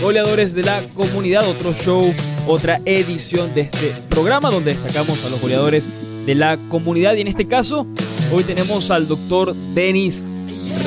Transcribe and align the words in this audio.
goleadores 0.00 0.54
de 0.54 0.62
la 0.62 0.82
comunidad, 0.94 1.46
otro 1.46 1.74
show, 1.74 2.14
otra 2.46 2.80
edición 2.86 3.52
de 3.54 3.62
este 3.62 3.92
programa 4.08 4.48
donde 4.48 4.72
destacamos 4.72 5.24
a 5.24 5.28
los 5.28 5.40
goleadores 5.40 5.88
de 6.24 6.34
la 6.34 6.56
comunidad 6.70 7.14
y 7.16 7.20
en 7.20 7.28
este 7.28 7.46
caso 7.46 7.86
hoy 8.32 8.44
tenemos 8.44 8.90
al 8.90 9.06
doctor 9.08 9.54
Denis 9.74 10.24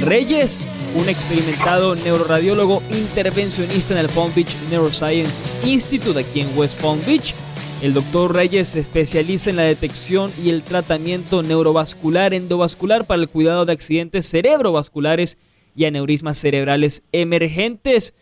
Reyes, 0.02 0.60
un 0.96 1.08
experimentado 1.10 1.96
neuroradiólogo 1.96 2.82
intervencionista 2.92 3.94
en 3.94 4.00
el 4.00 4.10
Palm 4.10 4.34
Beach 4.36 4.56
Neuroscience 4.72 5.44
Institute 5.64 6.20
aquí 6.20 6.42
en 6.42 6.58
West 6.58 6.82
Palm 6.82 7.00
Beach. 7.06 7.36
El 7.84 7.94
doctor 7.94 8.34
Reyes 8.34 8.70
se 8.70 8.80
especializa 8.80 9.52
en 9.52 9.58
la 9.58 9.64
detección 9.64 10.32
y 10.44 10.50
el 10.50 10.64
tratamiento 10.64 11.44
neurovascular 11.44 12.34
endovascular 12.34 13.06
para 13.06 13.22
el 13.22 13.30
cuidado 13.30 13.66
de 13.66 13.74
accidentes 13.74 14.28
cerebrovasculares 14.28 15.38
y 15.76 15.86
aneurismas 15.86 16.38
cerebrales 16.38 17.04
emergentes. 17.12 18.16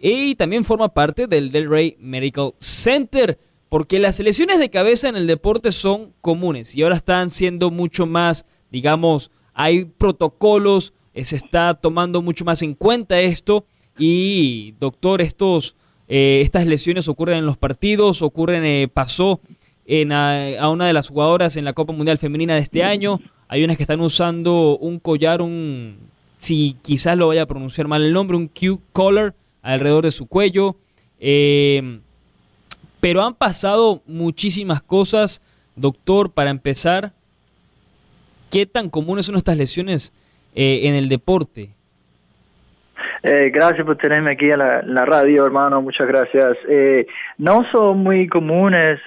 Y 0.00 0.34
también 0.34 0.64
forma 0.64 0.88
parte 0.88 1.26
del 1.26 1.52
Del 1.52 1.68
Rey 1.68 1.96
Medical 2.00 2.54
Center, 2.58 3.38
porque 3.68 3.98
las 3.98 4.18
lesiones 4.18 4.58
de 4.58 4.70
cabeza 4.70 5.10
en 5.10 5.16
el 5.16 5.26
deporte 5.26 5.72
son 5.72 6.14
comunes 6.22 6.74
y 6.74 6.82
ahora 6.82 6.96
están 6.96 7.28
siendo 7.28 7.70
mucho 7.70 8.06
más, 8.06 8.46
digamos, 8.70 9.30
hay 9.52 9.84
protocolos, 9.84 10.94
eh, 11.12 11.24
se 11.26 11.36
está 11.36 11.74
tomando 11.74 12.22
mucho 12.22 12.46
más 12.46 12.62
en 12.62 12.74
cuenta 12.74 13.20
esto. 13.20 13.66
Y, 13.98 14.72
doctor, 14.80 15.20
estos, 15.20 15.76
eh, 16.08 16.40
estas 16.42 16.66
lesiones 16.66 17.08
ocurren 17.08 17.38
en 17.38 17.46
los 17.46 17.58
partidos, 17.58 18.22
ocurren, 18.22 18.64
eh, 18.64 18.88
pasó 18.92 19.40
en 19.84 20.12
a, 20.12 20.68
una 20.70 20.86
de 20.86 20.94
las 20.94 21.08
jugadoras 21.08 21.58
en 21.58 21.66
la 21.66 21.74
Copa 21.74 21.92
Mundial 21.92 22.16
Femenina 22.16 22.54
de 22.54 22.60
este 22.60 22.82
año. 22.84 23.20
Hay 23.48 23.64
unas 23.64 23.76
que 23.76 23.82
están 23.82 24.00
usando 24.00 24.78
un 24.78 24.98
collar, 24.98 25.42
un 25.42 25.98
si 26.38 26.76
quizás 26.80 27.18
lo 27.18 27.28
vaya 27.28 27.42
a 27.42 27.46
pronunciar 27.46 27.86
mal 27.86 28.02
el 28.02 28.14
nombre, 28.14 28.36
un 28.36 28.48
Q-collar 28.48 29.34
alrededor 29.62 30.04
de 30.04 30.10
su 30.10 30.28
cuello. 30.28 30.76
Eh, 31.18 32.00
pero 33.00 33.22
han 33.22 33.34
pasado 33.34 34.02
muchísimas 34.06 34.82
cosas, 34.82 35.42
doctor, 35.76 36.32
para 36.32 36.50
empezar. 36.50 37.12
¿Qué 38.50 38.66
tan 38.66 38.90
comunes 38.90 39.26
son 39.26 39.36
estas 39.36 39.56
lesiones 39.56 40.12
eh, 40.54 40.80
en 40.84 40.94
el 40.94 41.08
deporte? 41.08 41.70
Eh, 43.22 43.50
gracias 43.52 43.84
por 43.86 43.96
tenerme 43.96 44.32
aquí 44.32 44.50
en 44.50 44.58
la, 44.58 45.04
radio, 45.04 45.44
hermano. 45.44 45.82
Muchas 45.82 46.08
gracias. 46.08 46.56
no 47.38 47.64
son 47.70 47.98
muy 47.98 48.26
comunes, 48.28 48.98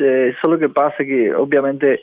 solo 0.41 0.57
que 0.59 0.69
pasa 0.69 0.97
que 1.03 1.33
obviamente 1.33 2.01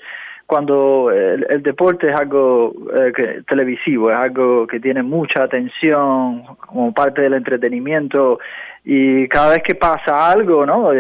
cuando 0.51 1.13
el, 1.13 1.63
deporte 1.63 2.11
es 2.11 2.17
algo 2.17 2.75
eh, 2.93 3.43
televisivo, 3.49 4.11
es 4.11 4.17
algo 4.17 4.67
que 4.67 4.81
tiene 4.81 5.01
mucha 5.01 5.45
atención 5.45 6.43
como 6.57 6.93
parte 6.93 7.23
del 7.23 7.35
entretenimiento 7.35 8.41
y 8.85 9.29
cada 9.29 9.51
vez 9.51 9.63
que 9.63 9.77
pasa 9.77 10.29
algo, 10.29 10.67
¿no? 10.67 10.91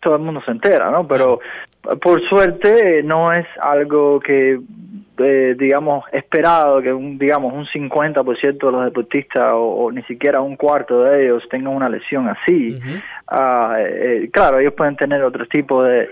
todo 0.00 0.16
el 0.16 0.22
mundo 0.22 0.40
se 0.46 0.52
entera, 0.52 0.90
¿no? 0.90 1.06
Pero 1.06 1.40
por 2.00 2.26
suerte 2.30 3.02
no 3.02 3.30
es 3.30 3.46
algo 3.60 4.18
que, 4.20 4.58
eh, 5.18 5.54
digamos, 5.58 6.06
esperado 6.10 6.80
que 6.80 6.94
un, 6.94 7.18
digamos, 7.18 7.52
un 7.52 7.66
50% 7.66 8.58
de 8.58 8.72
los 8.72 8.84
deportistas 8.86 9.50
o, 9.52 9.92
ni 9.92 10.02
siquiera 10.04 10.40
un 10.40 10.56
cuarto 10.56 11.02
de 11.02 11.26
ellos 11.26 11.46
tengan 11.50 11.74
una 11.74 11.90
lesión 11.90 12.26
así. 12.26 12.80
Eh, 13.78 14.30
claro, 14.32 14.60
ellos 14.60 14.72
pueden 14.72 14.96
tener 14.96 15.22
otro 15.22 15.44
tipo 15.44 15.82
de 15.82 16.08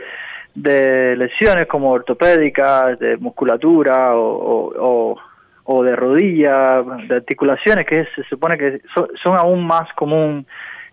de 0.54 1.16
lesiones 1.16 1.66
como 1.66 1.90
ortopédicas, 1.90 2.98
de 2.98 3.16
musculatura 3.16 4.16
o, 4.16 5.16
o, 5.64 5.82
de 5.82 5.94
rodilla, 5.94 6.82
de 7.08 7.16
articulaciones, 7.16 7.86
que 7.86 8.06
se 8.14 8.22
supone 8.24 8.56
que 8.56 8.80
son, 8.94 9.36
aún 9.36 9.66
más 9.66 9.92
común 9.94 10.46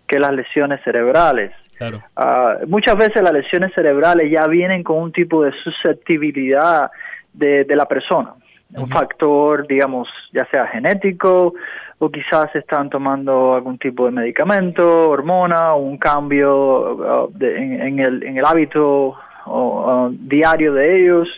que 0.06 0.18
las 0.18 0.32
lesiones 0.32 0.80
cerebrales. 0.84 1.52
Claro. 1.78 2.02
Ah, 2.14 2.58
muchas 2.66 2.96
veces 2.96 3.22
las 3.22 3.32
lesiones 3.32 3.72
cerebrales 3.74 4.30
ya 4.30 4.46
vienen 4.46 4.82
con 4.82 4.98
un 4.98 5.12
tipo 5.12 5.42
de 5.42 5.52
susceptibilidad 5.62 6.90
de, 7.32 7.64
de 7.64 7.76
la 7.76 7.86
persona, 7.86 8.34
un 8.74 8.88
factor, 8.88 9.66
digamos, 9.66 10.08
ya 10.32 10.46
sea 10.50 10.66
genético 10.66 11.54
o 11.98 12.10
quizás 12.10 12.54
están 12.54 12.90
tomando 12.90 13.54
algún 13.54 13.78
tipo 13.78 14.04
de 14.04 14.10
medicamento, 14.10 15.08
hormona, 15.10 15.74
un 15.74 15.96
cambio 15.96 16.98
ah, 17.04 17.26
en, 17.40 17.98
el, 17.98 18.22
en 18.22 18.36
el 18.36 18.44
hábito 18.44 19.16
o, 19.46 20.10
diario 20.12 20.74
de 20.74 21.00
ellos 21.00 21.28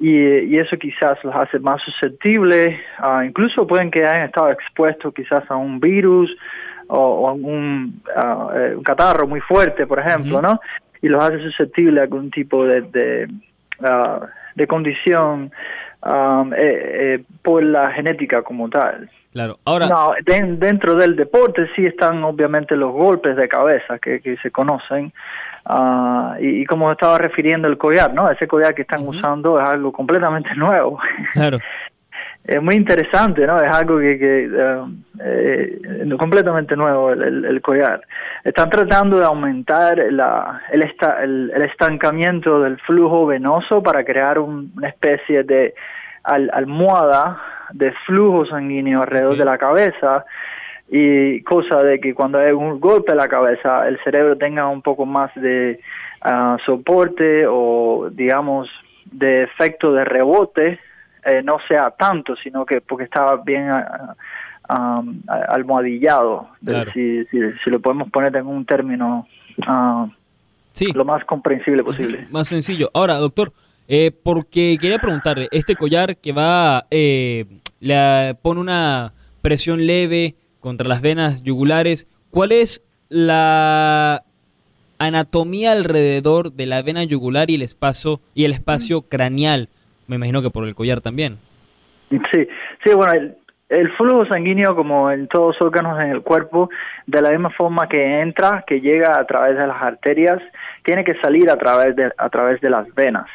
y, 0.00 0.56
eso 0.56 0.76
quizás 0.76 1.22
los 1.24 1.34
hace 1.34 1.58
más 1.58 1.82
susceptibles, 1.82 2.78
uh, 3.04 3.22
incluso 3.22 3.66
pueden 3.66 3.90
que 3.90 4.04
hayan 4.04 4.26
estado 4.26 4.50
expuestos 4.50 5.12
quizás 5.12 5.42
a 5.50 5.56
un 5.56 5.80
virus 5.80 6.30
o, 6.86 7.28
a 7.28 7.32
un, 7.32 8.00
uh, 8.16 8.76
un, 8.76 8.82
catarro 8.82 9.26
muy 9.26 9.40
fuerte, 9.40 9.86
por 9.86 9.98
ejemplo, 9.98 10.40
¿no? 10.40 10.60
Y 11.02 11.08
los 11.08 11.22
hace 11.22 11.40
susceptibles 11.40 11.98
a 11.98 12.02
algún 12.02 12.30
tipo 12.30 12.64
de, 12.64 12.82
de, 12.82 13.28
uh, 13.80 14.24
de 14.54 14.66
condición 14.66 15.50
um, 16.04 16.52
eh, 16.52 16.56
eh, 16.58 17.24
por 17.42 17.62
la 17.62 17.90
genética 17.92 18.42
como 18.42 18.68
tal. 18.68 19.10
Claro, 19.32 19.58
ahora. 19.64 19.86
No, 19.86 20.12
dentro 20.24 20.94
del 20.94 21.14
deporte 21.14 21.68
sí 21.76 21.84
están 21.84 22.24
obviamente 22.24 22.74
los 22.76 22.92
golpes 22.92 23.36
de 23.36 23.48
cabeza 23.48 23.98
que, 23.98 24.20
que 24.20 24.36
se 24.38 24.50
conocen, 24.50 25.12
Uh, 25.68 26.32
y, 26.40 26.64
como 26.64 26.90
estaba 26.90 27.18
refiriendo 27.18 27.68
el 27.68 27.76
collar, 27.76 28.14
¿no? 28.14 28.30
Ese 28.30 28.46
collar 28.46 28.74
que 28.74 28.82
están 28.82 29.06
usando 29.06 29.60
es 29.60 29.68
algo 29.68 29.92
completamente 29.92 30.48
nuevo. 30.56 30.98
Claro. 31.34 31.58
Es 32.48 32.62
muy 32.62 32.76
interesante, 32.76 33.46
¿no? 33.46 33.58
Es 33.58 33.70
algo 33.70 33.98
que, 33.98 34.18
que 34.18 34.44
eh, 34.46 35.78
eh, 36.02 36.16
completamente 36.18 36.74
nuevo 36.76 37.12
el, 37.12 37.44
el, 37.44 37.60
collar. 37.60 38.00
Están 38.42 38.70
tratando 38.70 39.18
de 39.18 39.26
aumentar 39.26 39.98
la, 40.10 40.62
el, 40.72 40.82
esta, 40.82 41.22
el, 41.22 41.50
estancamiento 41.62 42.62
del 42.62 42.78
flujo 42.80 43.26
venoso 43.26 43.82
para 43.82 44.02
crear 44.02 44.38
una 44.38 44.88
especie 44.88 45.42
de 45.44 45.74
almohada 46.24 47.38
de 47.72 47.92
flujo 48.06 48.46
sanguíneo 48.46 49.02
alrededor 49.02 49.36
de 49.36 49.44
la 49.44 49.58
cabeza 49.58 50.24
y 50.88 51.42
cosa 51.42 51.82
de 51.82 52.00
que 52.00 52.14
cuando 52.14 52.38
hay 52.38 52.52
un 52.52 52.80
golpe 52.80 53.12
a 53.12 53.14
la 53.14 53.28
cabeza 53.28 53.86
el 53.86 53.98
cerebro 54.04 54.36
tenga 54.36 54.66
un 54.68 54.80
poco 54.82 55.04
más 55.06 55.30
de 55.34 55.80
ah, 56.22 56.56
soporte 56.64 57.46
o 57.46 58.08
digamos 58.10 58.68
de 59.04 59.42
efecto 59.42 59.92
de 59.92 60.04
rebote 60.04 60.80
eh, 61.24 61.42
no 61.42 61.58
sea 61.68 61.90
tanto 61.90 62.36
sino 62.36 62.64
que 62.64 62.80
porque 62.80 63.04
estaba 63.04 63.36
bien 63.36 63.70
ah, 63.70 64.14
ah, 64.68 65.02
almohadillado 65.48 66.48
si, 66.92 67.24
si, 67.26 67.70
lo 67.70 67.80
podemos 67.80 68.10
poner 68.10 68.34
en 68.36 68.46
un 68.46 68.64
término 68.64 69.26
sí. 70.72 70.92
lo 70.92 71.04
más 71.04 71.24
comprensible 71.24 71.82
posible 71.82 72.26
más 72.30 72.48
sencillo 72.48 72.90
ahora 72.94 73.14
doctor 73.14 73.52
eh, 73.90 74.10
porque 74.10 74.76
quería 74.78 74.98
preguntarle 74.98 75.48
este 75.50 75.74
collar 75.74 76.18
que 76.18 76.32
va 76.32 76.86
eh, 76.90 77.46
le 77.80 78.34
pone 78.42 78.60
una 78.60 79.14
presión 79.40 79.86
leve 79.86 80.34
contra 80.60 80.86
las 80.86 81.00
venas 81.00 81.42
yugulares. 81.42 82.06
¿Cuál 82.30 82.52
es 82.52 82.82
la 83.08 84.24
anatomía 84.98 85.72
alrededor 85.72 86.52
de 86.52 86.66
la 86.66 86.82
vena 86.82 87.04
yugular 87.04 87.50
y 87.50 87.54
el 87.54 87.62
espacio 87.62 88.20
y 88.34 88.44
el 88.44 88.52
espacio 88.52 89.02
craneal? 89.02 89.70
Me 90.08 90.16
imagino 90.16 90.42
que 90.42 90.50
por 90.50 90.64
el 90.64 90.74
collar 90.74 91.00
también. 91.00 91.38
Sí, 92.10 92.48
sí, 92.82 92.94
bueno, 92.94 93.34
el, 93.68 93.90
flujo 93.92 94.26
sanguíneo, 94.26 94.74
como 94.74 95.10
en 95.10 95.26
todos 95.26 95.54
los 95.54 95.62
órganos 95.62 96.00
en 96.00 96.10
el 96.10 96.22
cuerpo, 96.22 96.70
de 97.06 97.20
la 97.20 97.30
misma 97.30 97.50
forma 97.50 97.86
que 97.86 98.20
entra, 98.20 98.64
que 98.66 98.80
llega 98.80 99.18
a 99.18 99.26
través 99.26 99.56
de 99.56 99.66
las 99.66 99.80
arterias, 99.82 100.40
tiene 100.82 101.04
que 101.04 101.14
salir 101.20 101.50
a 101.50 101.58
través 101.58 101.94
de, 101.94 102.10
a 102.16 102.28
través 102.30 102.60
de 102.62 102.70
las 102.70 102.92
venas. 102.94 103.26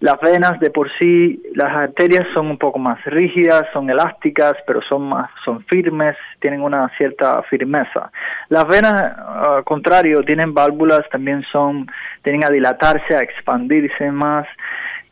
Las 0.00 0.20
venas 0.20 0.60
de 0.60 0.70
por 0.70 0.90
sí, 0.98 1.42
las 1.54 1.74
arterias 1.74 2.26
son 2.34 2.48
un 2.48 2.58
poco 2.58 2.78
más 2.78 3.02
rígidas, 3.06 3.64
son 3.72 3.88
elásticas, 3.88 4.54
pero 4.66 4.82
son 4.82 5.08
más, 5.08 5.30
son 5.44 5.64
firmes, 5.64 6.14
tienen 6.40 6.60
una 6.60 6.90
cierta 6.98 7.42
firmeza. 7.44 8.10
Las 8.50 8.68
venas, 8.68 9.16
al 9.26 9.64
contrario, 9.64 10.22
tienen 10.22 10.52
válvulas, 10.52 11.08
también 11.10 11.42
son, 11.50 11.86
tienen 12.22 12.44
a 12.44 12.50
dilatarse, 12.50 13.16
a 13.16 13.22
expandirse 13.22 14.10
más, 14.10 14.46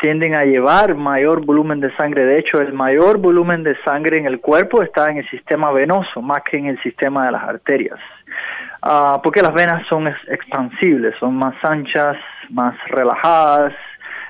tienden 0.04 0.34
a 0.34 0.44
llevar 0.44 0.94
mayor 0.94 1.46
volumen 1.46 1.80
de 1.80 1.90
sangre. 1.96 2.26
De 2.26 2.38
hecho, 2.38 2.60
el 2.60 2.74
mayor 2.74 3.16
volumen 3.16 3.62
de 3.62 3.74
sangre 3.86 4.18
en 4.18 4.26
el 4.26 4.38
cuerpo 4.38 4.82
está 4.82 5.10
en 5.10 5.16
el 5.16 5.30
sistema 5.30 5.72
venoso, 5.72 6.20
más 6.20 6.42
que 6.42 6.58
en 6.58 6.66
el 6.66 6.82
sistema 6.82 7.24
de 7.24 7.32
las 7.32 7.42
arterias. 7.42 7.98
Ah, 8.82 9.18
porque 9.24 9.40
las 9.40 9.54
venas 9.54 9.86
son 9.88 10.06
expansibles, 10.28 11.14
son 11.18 11.36
más 11.36 11.54
anchas, 11.64 12.18
más 12.50 12.74
relajadas, 12.88 13.72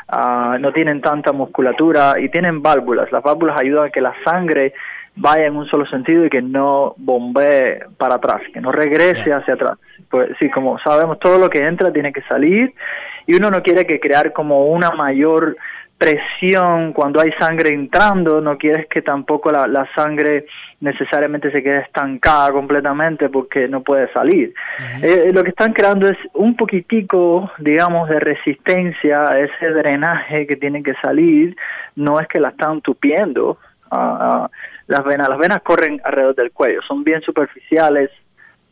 Ah, 0.09 0.59
no 0.61 0.73
tienen 0.73 1.01
tanta 1.01 1.33
musculatura 1.33 2.15
y 2.21 2.29
tienen 2.29 2.63
válvulas. 2.63 3.11
Las 3.11 3.23
válvulas 3.23 3.59
ayudan 3.61 3.87
a 3.87 3.91
que 3.91 4.03
la 4.03 4.15
sangre 4.25 4.75
vaya 5.17 5.47
en 5.47 5.57
un 5.57 5.67
solo 5.67 5.87
sentido 5.87 6.27
y 6.27 6.31
que 6.31 6.43
no 6.43 6.95
bombee 6.99 7.81
para 7.97 8.17
atrás, 8.17 8.43
que 8.53 8.61
no 8.61 8.71
regrese 8.71 9.33
hacia 9.33 9.55
atrás. 9.55 9.79
Pues 10.11 10.31
sí, 10.39 10.51
como 10.51 10.79
sabemos, 10.81 11.19
todo 11.19 11.39
lo 11.39 11.49
que 11.49 11.65
entra 11.65 11.93
tiene 11.93 12.13
que 12.13 12.23
salir 12.23 12.75
y 13.27 13.35
uno 13.35 13.51
no 13.51 13.63
quiere 13.63 13.87
que 13.87 14.01
crear 14.01 14.33
como 14.33 14.67
una 14.67 14.91
mayor 14.91 15.57
presión 15.97 16.93
cuando 16.93 17.21
hay 17.21 17.31
sangre 17.39 17.71
entrando, 17.71 18.41
no 18.41 18.59
quieres 18.59 18.87
que 18.89 19.01
tampoco 19.01 19.51
la, 19.51 19.67
la 19.67 19.89
sangre 19.95 20.47
necesariamente 20.81 21.51
se 21.51 21.63
quede 21.63 21.79
estancada 21.79 22.53
completamente 22.53 23.29
porque 23.29 23.69
no 23.69 23.83
puede 23.83 24.13
salir. 24.13 24.53
Eh, 25.03 25.31
lo 25.33 25.43
que 25.43 25.51
están 25.51 25.73
creando 25.73 26.09
es 26.09 26.19
un 26.35 26.57
poquitico, 26.57 27.51
digamos, 27.59 28.09
de 28.09 28.21
resistencia 28.21 29.23
a 29.23 29.39
ese 29.39 29.71
drenaje 29.71 30.47
que 30.47 30.57
tiene 30.57 30.83
que 30.83 30.95
salir, 31.03 31.57
no 31.97 32.21
es 32.21 32.29
que 32.29 32.41
la 32.41 32.49
están 32.49 32.81
tupiendo. 32.81 33.59
Uh, 33.91 34.49
las 34.89 35.05
venas, 35.05 35.29
las 35.29 35.39
venas 35.39 35.63
corren 35.63 36.01
alrededor 36.05 36.35
del 36.35 36.51
cuello, 36.51 36.83
son 36.83 37.05
bien 37.05 37.21
superficiales, 37.23 38.11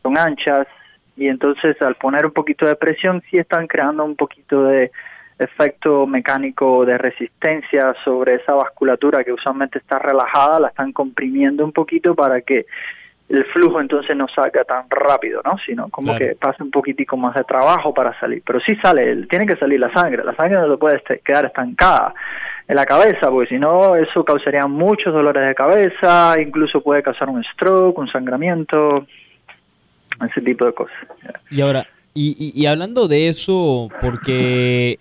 son 0.03 0.17
anchas 0.17 0.67
y 1.15 1.27
entonces 1.27 1.79
al 1.81 1.95
poner 1.95 2.25
un 2.25 2.31
poquito 2.31 2.65
de 2.65 2.75
presión 2.75 3.21
sí 3.29 3.37
están 3.37 3.67
creando 3.67 4.03
un 4.03 4.15
poquito 4.15 4.63
de 4.63 4.91
efecto 5.39 6.05
mecánico 6.07 6.85
de 6.85 6.97
resistencia 6.97 7.95
sobre 8.03 8.35
esa 8.35 8.53
vasculatura 8.53 9.23
que 9.23 9.33
usualmente 9.33 9.79
está 9.79 9.99
relajada, 9.99 10.59
la 10.59 10.67
están 10.69 10.91
comprimiendo 10.91 11.65
un 11.65 11.71
poquito 11.71 12.15
para 12.15 12.41
que 12.41 12.65
el 13.29 13.45
flujo 13.45 13.79
entonces 13.79 14.15
no 14.15 14.27
salga 14.27 14.63
tan 14.63 14.85
rápido, 14.89 15.41
¿no? 15.43 15.57
Sino 15.65 15.89
como 15.89 16.15
que 16.17 16.35
pase 16.39 16.61
un 16.61 16.69
poquitico 16.69 17.17
más 17.17 17.33
de 17.33 17.43
trabajo 17.43 17.93
para 17.93 18.17
salir. 18.19 18.43
Pero 18.45 18.59
sí 18.59 18.75
sale, 18.81 19.25
tiene 19.27 19.45
que 19.45 19.55
salir 19.55 19.79
la 19.79 19.91
sangre, 19.93 20.23
la 20.23 20.35
sangre 20.35 20.59
no 20.59 20.69
se 20.69 20.77
puede 20.77 20.97
este, 20.97 21.19
quedar 21.19 21.45
estancada 21.45 22.13
en 22.67 22.75
la 22.75 22.85
cabeza, 22.85 23.29
porque 23.29 23.49
si 23.49 23.59
no 23.59 23.95
eso 23.95 24.23
causaría 24.23 24.67
muchos 24.67 25.13
dolores 25.13 25.47
de 25.47 25.55
cabeza, 25.55 26.35
incluso 26.39 26.81
puede 26.81 27.01
causar 27.01 27.29
un 27.29 27.43
stroke, 27.43 27.97
un 27.97 28.07
sangramiento, 28.07 29.07
ese 30.21 30.41
tipo 30.41 30.65
de 30.65 30.73
cosas. 30.73 30.95
Y 31.49 31.61
ahora, 31.61 31.87
y, 32.13 32.65
hablando 32.65 33.07
de 33.07 33.27
eso, 33.27 33.89
porque 34.01 34.99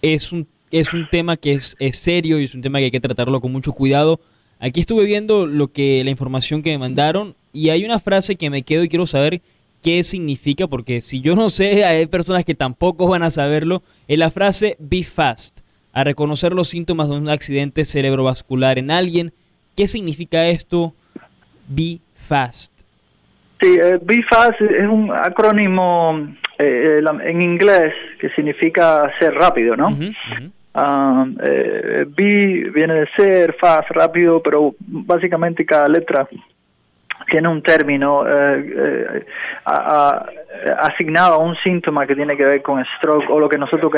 es 0.00 0.32
un, 0.32 0.46
es 0.70 0.92
un 0.92 1.08
tema 1.10 1.36
que 1.36 1.52
es, 1.52 1.76
es 1.78 1.96
serio 1.96 2.40
y 2.40 2.44
es 2.44 2.54
un 2.54 2.62
tema 2.62 2.78
que 2.78 2.86
hay 2.86 2.90
que 2.90 3.00
tratarlo 3.00 3.40
con 3.40 3.52
mucho 3.52 3.72
cuidado. 3.72 4.20
Aquí 4.60 4.80
estuve 4.80 5.04
viendo 5.04 5.46
lo 5.46 5.72
que 5.72 6.04
la 6.04 6.10
información 6.10 6.62
que 6.62 6.70
me 6.70 6.78
mandaron 6.78 7.34
y 7.52 7.70
hay 7.70 7.84
una 7.84 7.98
frase 7.98 8.36
que 8.36 8.48
me 8.48 8.62
quedo 8.62 8.84
y 8.84 8.88
quiero 8.88 9.06
saber 9.06 9.42
qué 9.82 10.04
significa 10.04 10.68
porque 10.68 11.00
si 11.00 11.20
yo 11.20 11.34
no 11.34 11.50
sé, 11.50 11.84
hay 11.84 12.06
personas 12.06 12.44
que 12.44 12.54
tampoco 12.54 13.08
van 13.08 13.24
a 13.24 13.30
saberlo. 13.30 13.82
Es 14.06 14.18
la 14.18 14.30
frase 14.30 14.76
be 14.78 15.02
fast, 15.02 15.60
a 15.92 16.04
reconocer 16.04 16.52
los 16.52 16.68
síntomas 16.68 17.08
de 17.08 17.16
un 17.16 17.28
accidente 17.28 17.84
cerebrovascular 17.84 18.78
en 18.78 18.90
alguien. 18.90 19.32
¿Qué 19.74 19.88
significa 19.88 20.46
esto? 20.46 20.94
Be 21.68 22.00
fast. 22.14 22.81
Sí, 23.62 23.78
eh, 23.80 24.00
es 24.02 24.88
un 24.88 25.12
acrónimo 25.14 26.34
eh, 26.58 27.00
en 27.24 27.42
inglés 27.42 27.94
que 28.18 28.28
significa 28.30 29.08
ser 29.20 29.34
rápido, 29.34 29.76
¿no? 29.76 29.96
Ah, 30.74 31.24
eh, 31.44 32.04
be 32.08 32.70
viene 32.74 32.94
de 32.94 33.08
ser, 33.16 33.54
fast, 33.60 33.88
rápido, 33.90 34.42
pero 34.42 34.74
básicamente 34.80 35.64
cada 35.64 35.86
letra 35.86 36.26
tiene 37.30 37.46
un 37.46 37.62
término 37.62 38.24
eh, 38.26 39.24
asignado 40.80 41.34
a 41.34 41.38
un 41.38 41.54
síntoma 41.62 42.04
que 42.04 42.16
tiene 42.16 42.36
que 42.36 42.44
ver 42.44 42.62
con 42.62 42.84
stroke 42.96 43.30
o 43.30 43.38
lo 43.38 43.48
que 43.48 43.58
nosotros 43.58 43.92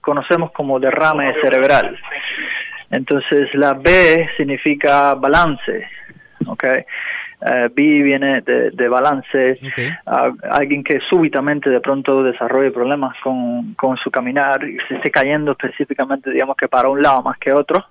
conocemos 0.00 0.50
como 0.52 0.80
derrame 0.80 1.34
cerebral. 1.42 1.94
Entonces 2.90 3.52
la 3.54 3.74
B 3.74 4.30
significa 4.38 5.14
balance, 5.14 5.88
¿ok? 6.46 6.64
Uh, 7.40 7.72
B 7.74 8.02
viene 8.02 8.42
de, 8.42 8.88
balance, 8.88 9.58
alguien 10.50 10.84
que 10.84 11.00
súbitamente 11.08 11.70
de 11.70 11.80
pronto 11.80 12.22
desarrolle 12.22 12.70
problemas 12.70 13.16
con, 13.22 13.74
con 13.74 13.96
su 13.96 14.10
caminar 14.10 14.62
y 14.64 14.76
se 14.86 14.96
esté 14.96 15.10
cayendo 15.10 15.52
específicamente, 15.52 16.30
digamos 16.30 16.56
que 16.56 16.68
para 16.68 16.90
un 16.90 17.00
lado 17.00 17.22
más 17.22 17.38
que 17.38 17.52
otro. 17.52 17.84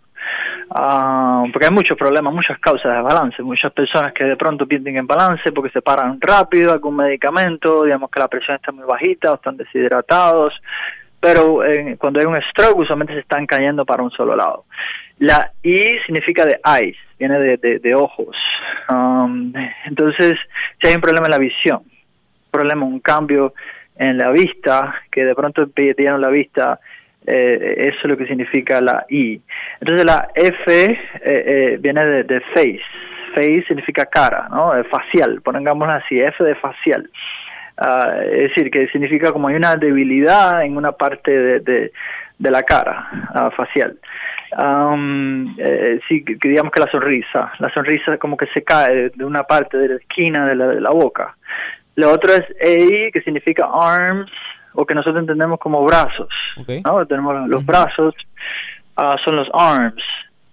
Ah, 0.71 1.43
porque 1.51 1.65
hay 1.65 1.73
muchos 1.73 1.97
problemas, 1.97 2.33
muchas 2.33 2.59
causas 2.59 2.93
de 2.95 3.01
balance, 3.01 3.41
muchas 3.41 3.71
personas 3.71 4.13
que 4.13 4.23
de 4.23 4.35
pronto 4.35 4.67
pierden 4.67 4.97
en 4.97 5.07
balance 5.07 5.51
porque 5.51 5.71
se 5.71 5.81
paran 5.81 6.19
rápido, 6.21 6.71
algún 6.71 6.97
medicamento, 6.97 7.83
digamos 7.83 8.11
que 8.11 8.19
la 8.19 8.27
presión 8.27 8.55
está 8.55 8.71
muy 8.71 8.85
bajita 8.85 9.31
o 9.31 9.35
están 9.35 9.57
deshidratados, 9.57 10.53
pero 11.19 11.63
eh, 11.63 11.97
cuando 11.97 12.19
hay 12.19 12.25
un 12.27 12.39
stroke 12.51 12.77
usualmente 12.77 13.13
se 13.13 13.21
están 13.21 13.47
cayendo 13.47 13.85
para 13.85 14.03
un 14.03 14.11
solo 14.11 14.35
lado. 14.35 14.65
La 15.17 15.51
I 15.63 15.99
significa 16.05 16.45
de 16.45 16.59
eyes, 16.63 16.97
viene 17.19 17.37
de, 17.37 17.79
de, 17.79 17.95
ojos. 17.95 18.35
Um, 18.89 19.53
entonces, 19.85 20.35
si 20.81 20.87
hay 20.87 20.95
un 20.95 21.01
problema 21.01 21.27
en 21.27 21.31
la 21.31 21.37
visión, 21.37 21.79
un 21.79 22.51
problema, 22.51 22.85
un 22.85 22.99
cambio 22.99 23.53
en 23.97 24.17
la 24.17 24.31
vista, 24.31 24.95
que 25.11 25.25
de 25.25 25.35
pronto 25.35 25.67
perdieron 25.67 26.21
la 26.21 26.29
vista, 26.29 26.79
eh, 27.27 27.75
eso 27.89 27.97
es 28.03 28.09
lo 28.09 28.17
que 28.17 28.25
significa 28.25 28.81
la 28.81 29.05
I. 29.09 29.41
Entonces 29.81 30.05
la 30.05 30.29
F 30.33 30.73
eh, 30.73 30.97
eh, 31.23 31.77
viene 31.79 32.05
de, 32.05 32.23
de, 32.23 32.39
face. 32.53 32.81
Face 33.35 33.65
significa 33.67 34.05
cara, 34.05 34.47
¿no? 34.49 34.71
facial, 34.85 35.41
pongámoslo 35.41 35.93
así, 35.93 36.17
F 36.17 36.43
de 36.43 36.55
facial. 36.55 37.09
Ah, 37.81 38.13
es 38.25 38.49
decir, 38.49 38.69
que 38.69 38.87
significa 38.87 39.31
como 39.31 39.47
hay 39.47 39.55
una 39.55 39.77
debilidad 39.77 40.63
en 40.65 40.75
una 40.75 40.91
parte 40.91 41.31
de, 41.31 41.91
de, 42.37 42.51
la 42.51 42.63
cara 42.63 43.07
uh, 43.33 43.51
facial. 43.51 43.97
Um, 44.57 45.55
sí, 46.07 46.23
que 46.23 46.49
digamos 46.49 46.71
que 46.71 46.79
la 46.79 46.91
sonrisa, 46.91 47.51
la 47.59 47.71
sonrisa 47.71 48.17
como 48.17 48.35
que 48.35 48.47
se 48.47 48.63
cae 48.63 49.09
de 49.09 49.25
una 49.25 49.43
parte 49.43 49.77
de 49.77 49.89
la 49.89 49.95
esquina 49.95 50.47
de 50.47 50.55
la, 50.55 50.67
de 50.67 50.81
la 50.81 50.89
boca. 50.89 51.35
Lo 51.95 52.11
otro 52.11 52.33
es 52.33 52.41
A, 52.41 53.11
que 53.11 53.21
significa 53.23 53.69
arms, 53.71 54.31
o 54.73 54.85
que 54.85 54.95
nosotros 54.95 55.21
entendemos 55.21 55.59
como 55.59 55.83
brazos. 55.83 56.29
¿no? 56.85 57.05
Tenemos 57.05 57.47
los 57.49 57.65
brazos, 57.65 58.15
uh, 58.97 59.17
son 59.23 59.35
los 59.35 59.49
arms. 59.53 60.03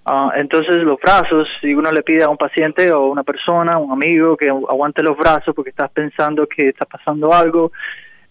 Ah, 0.09 0.31
entonces 0.37 0.77
los 0.77 1.01
brazos, 1.01 1.49
si 1.61 1.75
uno 1.75 1.91
le 1.91 2.03
pide 2.03 2.23
a 2.23 2.29
un 2.29 2.37
paciente 2.37 2.93
o 2.93 3.07
una 3.07 3.25
persona, 3.25 3.77
un 3.77 3.91
amigo 3.91 4.37
que 4.37 4.49
aguante 4.49 5.03
los 5.03 5.17
brazos 5.17 5.53
porque 5.53 5.71
estás 5.71 5.91
pensando 5.91 6.47
que 6.47 6.69
está 6.69 6.85
pasando 6.85 7.33
algo, 7.35 7.73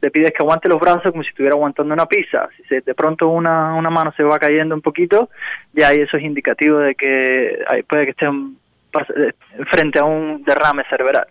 le 0.02 0.12
pides 0.12 0.32
que 0.32 0.44
aguante 0.44 0.70
los 0.70 0.80
brazos 0.80 1.12
como 1.12 1.24
si 1.24 1.30
estuviera 1.30 1.56
aguantando 1.56 1.94
una 1.94 2.06
pizza. 2.06 2.48
Si 2.58 2.64
se, 2.64 2.82
de 2.82 2.94
pronto 2.94 3.30
una, 3.30 3.74
una 3.76 3.90
mano 3.90 4.14
se 4.16 4.24
va 4.24 4.40
cayendo 4.40 4.76
un 4.76 4.82
poquito, 4.82 5.30
ya 5.74 5.90
ahí 5.90 6.02
eso 6.02 6.18
es 6.18 6.24
indicativo 6.24 6.80
de 6.80 6.96
que 6.96 7.64
puede 7.88 8.06
que 8.06 8.12
esté 8.12 8.26
eh, 8.28 9.34
frente 9.72 10.00
a 10.00 10.06
un 10.06 10.44
derrame 10.44 10.84
cerebral. 10.90 11.28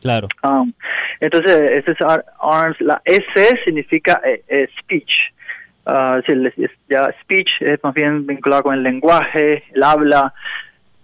Claro. 0.00 0.28
Um, 0.42 0.72
entonces, 1.20 1.70
ese 1.70 1.92
es 1.92 1.98
ARMS. 2.40 2.80
La 2.80 3.02
S 3.04 3.60
significa 3.64 4.20
eh, 4.24 4.42
eh, 4.48 4.68
speech. 4.80 5.12
Uh, 5.86 6.20
ya 6.88 7.12
speech 7.22 7.50
es 7.60 7.82
más 7.82 7.94
bien 7.94 8.26
vinculado 8.26 8.64
con 8.64 8.74
el 8.74 8.82
lenguaje, 8.82 9.64
el 9.74 9.82
habla. 9.82 10.32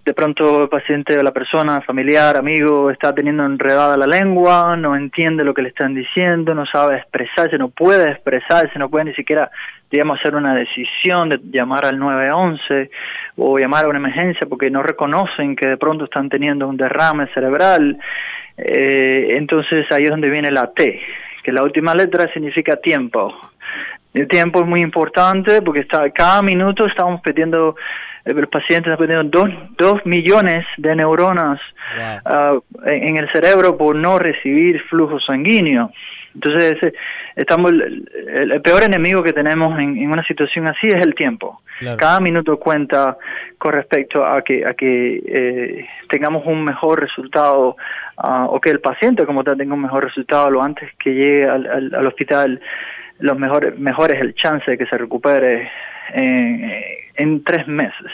De 0.07 0.15
pronto 0.15 0.63
el 0.63 0.69
paciente 0.69 1.19
o 1.19 1.23
la 1.25 1.33
persona, 1.33 1.81
familiar, 1.81 2.37
amigo, 2.37 2.93
está 2.93 3.13
teniendo 3.13 3.45
enredada 3.45 3.97
la 3.97 4.07
lengua, 4.07 4.77
no 4.77 4.95
entiende 4.95 5.43
lo 5.43 5.53
que 5.53 5.63
le 5.63 5.71
están 5.71 5.97
diciendo, 5.97 6.55
no 6.55 6.65
sabe 6.65 6.99
expresarse, 6.99 7.59
no 7.59 7.71
puede 7.71 8.13
expresarse, 8.13 8.79
no 8.79 8.89
puede 8.89 9.07
ni 9.07 9.15
siquiera, 9.15 9.51
digamos, 9.91 10.21
hacer 10.21 10.37
una 10.37 10.55
decisión 10.55 11.29
de 11.29 11.41
llamar 11.51 11.87
al 11.87 11.99
911 11.99 12.89
o 13.39 13.59
llamar 13.59 13.87
a 13.87 13.89
una 13.89 13.99
emergencia 13.99 14.47
porque 14.49 14.71
no 14.71 14.81
reconocen 14.81 15.57
que 15.57 15.67
de 15.67 15.77
pronto 15.77 16.05
están 16.05 16.29
teniendo 16.29 16.69
un 16.69 16.77
derrame 16.77 17.27
cerebral. 17.35 17.99
Eh, 18.57 19.35
entonces 19.37 19.91
ahí 19.91 20.05
es 20.05 20.11
donde 20.11 20.31
viene 20.31 20.53
la 20.53 20.73
T, 20.73 21.01
que 21.43 21.51
la 21.51 21.65
última 21.65 21.95
letra 21.95 22.33
significa 22.33 22.77
tiempo. 22.77 23.35
El 24.15 24.29
tiempo 24.29 24.61
es 24.61 24.67
muy 24.69 24.83
importante 24.83 25.61
porque 25.63 25.81
está, 25.81 26.09
cada 26.11 26.43
minuto 26.43 26.87
estamos 26.87 27.21
perdiendo, 27.23 27.75
eh, 28.27 28.35
el 28.37 28.49
paciente 28.49 28.91
está 28.91 28.97
perdiendo 28.97 29.39
dos, 29.39 29.51
dos 29.79 30.05
millones 30.05 30.67
de 30.77 30.95
neuronas 30.97 31.61
ah, 32.25 32.59
en, 32.87 33.17
el 33.17 33.31
cerebro 33.33 33.77
por 33.77 33.97
no 33.97 34.19
recibir 34.19 34.83
flujo 34.83 35.19
sanguíneo. 35.21 35.91
Entonces, 36.35 36.93
estamos 37.35 37.73
el, 37.73 38.61
peor 38.63 38.83
enemigo 38.83 39.23
que 39.23 39.33
tenemos 39.33 39.79
en, 39.79 40.11
una 40.11 40.23
situación 40.25 40.69
así 40.69 40.87
es 40.89 40.97
el 40.97 41.15
tiempo. 41.15 41.63
Cada 41.99 42.21
minuto 42.21 42.59
cuenta 42.59 43.19
con 43.59 43.73
respecto 43.73 44.25
a 44.25 44.43
que 44.43 44.65
a 44.65 44.73
que 44.73 45.23
eh, 45.27 45.87
tengamos 46.09 46.47
un 46.47 46.65
mejor 46.65 47.01
resultado 47.01 47.77
uh, 48.17 48.45
o 48.49 48.59
que 48.61 48.71
el 48.71 48.81
paciente 48.81 49.27
como 49.27 49.45
tal 49.45 49.59
tenga 49.59 49.75
un 49.75 49.83
mejor 49.83 50.05
resultado 50.05 50.51
lo 50.51 50.63
antes 50.63 50.91
que 50.99 51.11
llegue 51.11 51.47
al, 51.47 51.95
al, 51.95 52.07
hospital 52.07 52.61
los 53.19 53.39
mejores 53.39 53.79
mejores 53.79 54.19
el 54.23 54.35
chance 54.35 54.71
de 54.71 54.79
que 54.79 54.87
se 54.87 54.97
recupere 54.97 55.71
en, 56.15 56.71
en 57.17 57.45
tres 57.45 57.67
meses. 57.67 58.11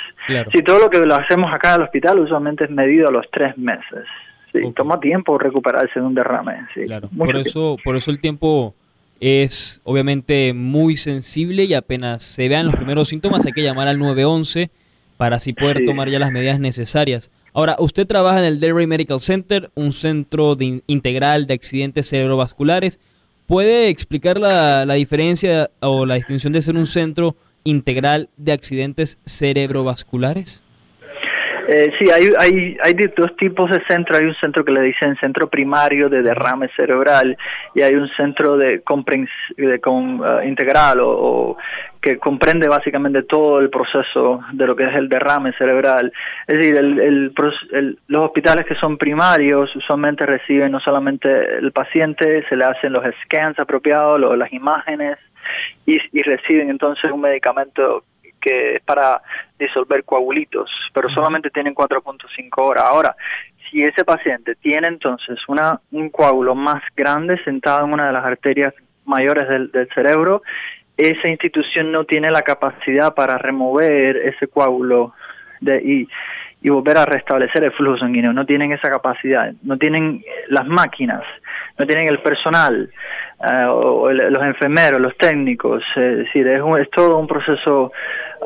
Si 0.52 0.62
todo 0.62 0.78
lo 0.78 0.90
que 0.90 0.98
lo 0.98 1.14
hacemos 1.14 1.52
acá 1.52 1.70
en 1.70 1.74
el 1.76 1.82
hospital 1.82 2.20
usualmente 2.20 2.64
es 2.64 2.70
medido 2.70 3.08
a 3.08 3.12
los 3.12 3.26
tres 3.30 3.56
meses. 3.58 4.06
Sí, 4.52 4.60
toma 4.76 5.00
tiempo 5.00 5.38
recuperarse 5.38 5.98
de 5.98 6.06
un 6.06 6.14
derrame. 6.14 6.66
claro. 6.84 7.08
Por 7.16 7.36
eso, 7.36 7.76
por 7.82 7.96
eso 7.96 8.10
el 8.10 8.20
tiempo 8.20 8.74
es 9.18 9.80
obviamente 9.84 10.52
muy 10.52 10.96
sensible 10.96 11.64
y 11.64 11.74
apenas 11.74 12.22
se 12.22 12.48
vean 12.48 12.66
los 12.66 12.74
primeros 12.74 13.08
síntomas 13.08 13.46
hay 13.46 13.52
que 13.52 13.62
llamar 13.62 13.88
al 13.88 13.98
911 13.98 14.70
para 15.16 15.36
así 15.36 15.52
poder 15.52 15.84
tomar 15.86 16.08
ya 16.08 16.18
las 16.18 16.32
medidas 16.32 16.58
necesarias. 16.58 17.30
Ahora, 17.54 17.76
usted 17.78 18.06
trabaja 18.06 18.40
en 18.40 18.46
el 18.46 18.60
Delray 18.60 18.86
Medical 18.86 19.20
Center, 19.20 19.70
un 19.74 19.92
centro 19.92 20.56
de 20.56 20.82
integral 20.86 21.46
de 21.46 21.54
accidentes 21.54 22.08
cerebrovasculares. 22.08 22.98
¿Puede 23.46 23.88
explicar 23.88 24.40
la, 24.40 24.84
la 24.84 24.94
diferencia 24.94 25.70
o 25.80 26.06
la 26.06 26.16
distinción 26.16 26.52
de 26.52 26.62
ser 26.62 26.76
un 26.76 26.86
centro 26.86 27.36
integral 27.64 28.28
de 28.36 28.52
accidentes 28.52 29.18
cerebrovasculares? 29.24 30.64
Eh, 31.68 31.92
sí, 31.98 32.10
hay, 32.10 32.28
hay, 32.38 32.76
hay 32.82 32.94
dos 33.16 33.36
tipos 33.36 33.70
de 33.70 33.80
centro. 33.86 34.16
Hay 34.16 34.24
un 34.24 34.34
centro 34.34 34.64
que 34.64 34.72
le 34.72 34.82
dicen 34.82 35.16
centro 35.16 35.48
primario 35.48 36.08
de 36.08 36.22
derrame 36.22 36.68
cerebral 36.76 37.36
y 37.74 37.82
hay 37.82 37.94
un 37.94 38.08
centro 38.16 38.56
de, 38.56 38.82
de 39.56 39.80
uh, 39.86 40.42
integral 40.44 40.98
o, 41.00 41.56
que 42.00 42.18
comprende 42.18 42.66
básicamente 42.66 43.22
todo 43.22 43.60
el 43.60 43.70
proceso 43.70 44.40
de 44.52 44.66
lo 44.66 44.74
que 44.74 44.84
es 44.84 44.94
el 44.96 45.08
derrame 45.08 45.52
cerebral. 45.52 46.12
Es 46.48 46.58
decir, 46.58 46.76
el, 46.76 46.98
el, 46.98 47.98
los 48.08 48.22
hospitales 48.22 48.66
que 48.66 48.74
son 48.74 48.98
primarios 48.98 49.74
usualmente 49.76 50.26
reciben 50.26 50.72
no 50.72 50.80
solamente 50.80 51.58
el 51.58 51.70
paciente, 51.70 52.44
se 52.48 52.56
le 52.56 52.64
hacen 52.64 52.92
los 52.92 53.04
scans 53.24 53.58
apropiados, 53.58 54.20
las 54.36 54.52
imágenes 54.52 55.16
y, 55.86 55.98
y 56.12 56.22
reciben 56.22 56.70
entonces 56.70 57.10
un 57.10 57.20
medicamento 57.20 58.04
que 58.42 58.76
es 58.76 58.82
para 58.82 59.22
disolver 59.58 60.04
coagulitos, 60.04 60.70
pero 60.92 61.08
solamente 61.08 61.48
tienen 61.50 61.74
4.5 61.74 62.50
horas. 62.56 62.84
Ahora, 62.84 63.16
si 63.70 63.82
ese 63.82 64.04
paciente 64.04 64.56
tiene 64.56 64.88
entonces 64.88 65.38
una, 65.48 65.80
un 65.92 66.10
coágulo 66.10 66.54
más 66.54 66.82
grande 66.94 67.42
sentado 67.44 67.86
en 67.86 67.94
una 67.94 68.08
de 68.08 68.12
las 68.12 68.24
arterias 68.24 68.74
mayores 69.04 69.48
del, 69.48 69.88
cerebro, 69.94 70.42
esa 70.96 71.28
institución 71.28 71.90
no 71.90 72.04
tiene 72.04 72.30
la 72.30 72.42
capacidad 72.42 73.14
para 73.14 73.38
remover 73.38 74.16
ese 74.16 74.46
coágulo 74.46 75.14
de, 75.60 75.78
y, 75.82 76.08
y 76.62 76.70
volver 76.70 76.98
a 76.98 77.04
restablecer 77.04 77.64
el 77.64 77.72
flujo 77.72 77.98
sanguíneo. 77.98 78.32
No 78.32 78.46
tienen 78.46 78.72
esa 78.72 78.90
capacidad, 78.90 79.52
no 79.62 79.76
tienen 79.76 80.22
las 80.48 80.66
máquinas, 80.66 81.22
no 81.78 81.86
tienen 81.86 82.08
el 82.08 82.20
personal, 82.20 82.90
eh, 83.40 83.64
o 83.68 84.10
los 84.12 84.42
enfermeros, 84.44 85.00
los 85.00 85.16
técnicos. 85.16 85.82
es 85.96 86.18
decir, 86.18 86.46
es, 86.46 86.62
es 86.80 86.90
todo 86.90 87.18
un 87.18 87.26
proceso 87.26 87.90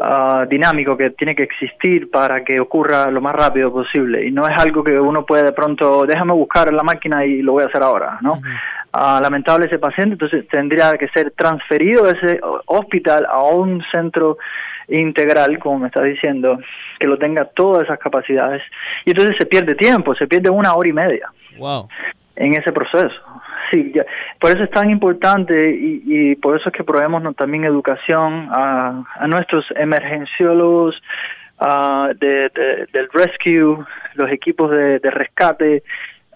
ah, 0.01 0.47
dinámico 0.49 0.97
que 0.97 1.11
tiene 1.11 1.35
que 1.35 1.43
existir 1.43 2.11
para 2.11 2.43
que 2.43 2.59
ocurra 2.59 3.11
lo 3.11 3.21
más 3.21 3.35
rápido 3.35 3.71
posible. 3.71 4.27
Y 4.27 4.31
no 4.31 4.49
es 4.49 4.57
algo 4.59 4.83
que 4.83 4.99
uno 4.99 5.27
puede 5.27 5.45
de 5.45 5.53
pronto, 5.53 6.07
déjame 6.07 6.33
buscar 6.33 6.73
la 6.73 6.83
máquina 6.83 7.27
y 7.27 7.43
lo 7.43 7.53
voy 7.53 7.65
a 7.65 7.67
hacer 7.67 7.83
ahora, 7.83 8.19
¿no? 8.23 8.41
Ah, 8.99 9.21
lamentable 9.21 9.67
ese 9.67 9.79
paciente, 9.79 10.15
entonces 10.15 10.49
tendría 10.49 10.97
que 10.97 11.09
ser 11.09 11.31
transferido 11.33 12.09
ese 12.09 12.41
hospital 12.65 13.27
a 13.29 13.43
un 13.43 13.85
centro 13.93 14.39
integral, 14.89 15.59
como 15.59 15.81
me 15.81 15.89
estás 15.89 16.05
diciendo, 16.05 16.59
que 16.99 17.07
lo 17.07 17.19
tenga 17.19 17.45
todas 17.45 17.83
esas 17.83 17.99
capacidades. 17.99 18.63
Y 19.05 19.11
entonces 19.11 19.37
se 19.39 19.45
pierde 19.45 19.75
tiempo, 19.75 20.15
se 20.15 20.27
pierde 20.27 20.49
una 20.49 20.75
hora 20.75 20.89
y 20.89 20.95
media. 20.95 21.31
Wow. 21.59 21.89
En 22.37 22.55
ese 22.55 22.73
proceso. 22.73 23.15
Sí, 23.71 23.93
por 24.41 24.53
eso 24.53 24.63
es 24.65 24.71
tan 24.71 24.89
importante 24.89 25.77
y, 25.79 26.35
por 26.37 26.59
eso 26.59 26.71
es 26.71 26.75
que 26.75 26.85
proveemos 26.85 27.37
también 27.37 27.65
educación 27.65 28.49
a, 28.51 29.27
nuestros 29.29 29.67
emergenciólogos 29.77 30.95
de, 32.19 32.87
del 32.95 33.09
rescue, 33.13 33.85
los 34.15 34.31
equipos 34.31 34.71
de, 34.71 35.01
rescate 35.11 35.83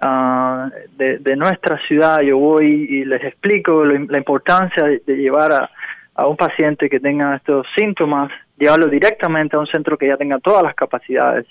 de, 0.01 1.37
nuestra 1.37 1.79
ciudad. 1.87 2.21
Yo 2.21 2.39
voy 2.39 2.87
y 2.89 3.05
les 3.05 3.23
explico 3.25 3.85
la 3.85 4.19
importancia 4.19 4.85
de, 4.85 5.17
llevar 5.17 5.53
a, 5.53 5.71
a 6.15 6.27
un 6.27 6.37
paciente 6.37 6.89
que 6.89 7.01
tenga 7.01 7.37
estos 7.37 7.67
síntomas, 7.77 8.31
llevarlo 8.59 8.87
directamente 8.87 9.57
a 9.57 9.61
un 9.61 9.67
centro 9.67 9.97
que 9.97 10.09
ya 10.09 10.17
tenga 10.17 10.39
todas 10.39 10.63
las 10.63 10.75
capacidades 10.75 11.47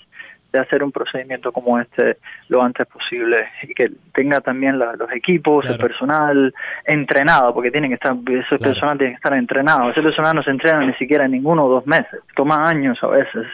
de 0.52 0.58
hacer 0.58 0.82
un 0.82 0.92
procedimiento 0.92 1.52
como 1.52 1.78
este 1.78 2.18
lo 2.48 2.62
antes 2.62 2.86
posible 2.86 3.48
y 3.62 3.74
que 3.74 3.90
tenga 4.12 4.40
también 4.40 4.78
los 4.78 5.10
equipos, 5.12 5.64
el 5.66 5.78
personal 5.78 6.52
entrenado, 6.84 7.54
porque 7.54 7.70
tienen 7.70 7.90
que 7.90 7.94
estar, 7.94 8.16
ese 8.26 8.58
personal 8.58 8.98
tiene 8.98 9.12
que 9.12 9.16
estar 9.16 9.34
entrenado. 9.34 9.90
Ese 9.90 10.02
personal 10.02 10.34
no 10.34 10.42
se 10.42 10.50
entrena 10.50 10.84
ni 10.84 10.94
siquiera 10.94 11.24
en 11.24 11.32
ninguno 11.32 11.64
o 11.64 11.68
dos 11.68 11.86
meses, 11.86 12.20
toma 12.34 12.68
años 12.68 12.98
a 13.02 13.08
veces 13.08 13.46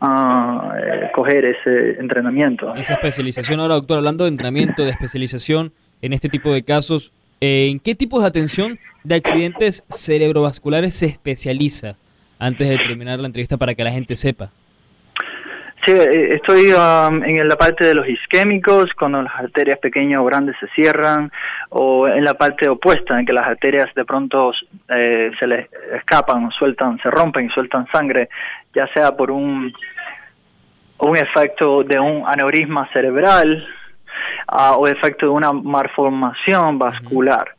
ah, 0.00 0.74
eh, 0.78 1.10
coger 1.14 1.44
ese 1.44 2.00
entrenamiento. 2.00 2.74
Esa 2.74 2.94
especialización, 2.94 3.60
ahora 3.60 3.74
doctor, 3.74 3.98
hablando 3.98 4.24
de 4.24 4.30
entrenamiento, 4.30 4.84
de 4.84 4.90
especialización 4.90 5.72
en 6.00 6.12
este 6.12 6.28
tipo 6.28 6.52
de 6.52 6.62
casos, 6.62 7.12
eh, 7.40 7.68
¿en 7.70 7.80
qué 7.80 7.94
tipos 7.94 8.22
de 8.22 8.28
atención 8.28 8.78
de 9.04 9.16
accidentes 9.16 9.84
cerebrovasculares 9.90 10.94
se 10.94 11.06
especializa? 11.06 11.96
Antes 12.38 12.68
de 12.68 12.76
terminar 12.78 13.20
la 13.20 13.26
entrevista 13.26 13.56
para 13.56 13.74
que 13.74 13.84
la 13.84 13.90
gente 13.90 14.16
sepa. 14.16 14.50
Sí, 15.84 15.92
eh, 15.92 16.36
estoy 16.36 16.72
um, 16.72 17.22
en 17.22 17.46
la 17.46 17.56
parte 17.56 17.84
de 17.84 17.94
los 17.94 18.08
isquémicos, 18.08 18.90
cuando 18.98 19.20
las 19.20 19.34
arterias 19.34 19.78
pequeñas 19.78 20.20
o 20.20 20.24
grandes 20.24 20.56
se 20.58 20.66
cierran, 20.68 21.30
o 21.68 22.08
en 22.08 22.24
la 22.24 22.32
parte 22.34 22.66
opuesta, 22.68 23.20
en 23.20 23.26
que 23.26 23.34
las 23.34 23.46
arterias 23.46 23.92
de 23.94 24.04
pronto 24.06 24.52
eh, 24.88 25.30
se 25.38 25.46
les 25.46 25.68
escapan, 25.92 26.50
sueltan, 26.52 26.98
se 27.02 27.10
rompen 27.10 27.46
y 27.46 27.50
sueltan 27.50 27.86
sangre, 27.92 28.30
ya 28.74 28.86
sea 28.94 29.14
por 29.14 29.30
un, 29.30 29.74
un 31.00 31.16
efecto 31.18 31.82
de 31.82 32.00
un 32.00 32.22
aneurisma 32.26 32.88
cerebral 32.94 33.66
uh, 34.52 34.78
o 34.78 34.88
efecto 34.88 35.26
de 35.26 35.32
una 35.32 35.52
malformación 35.52 36.78
vascular. 36.78 37.53